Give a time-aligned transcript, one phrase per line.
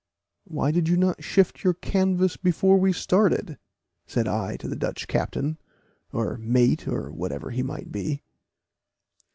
[0.45, 3.59] "Why did you not shift your canvas before we started?"
[4.07, 5.59] said I to the Dutch captain,
[6.11, 8.23] or mate, or whatever he might be.